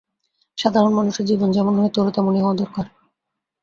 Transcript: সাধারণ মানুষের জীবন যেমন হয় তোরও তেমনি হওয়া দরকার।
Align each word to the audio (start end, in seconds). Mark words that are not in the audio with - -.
সাধারণ 0.57 0.91
মানুষের 0.93 1.25
জীবন 1.25 1.49
যেমন 1.51 1.73
হয় 1.79 1.91
তোরও 1.93 2.11
তেমনি 2.11 2.39
হওয়া 2.41 2.55
দরকার। 2.55 2.85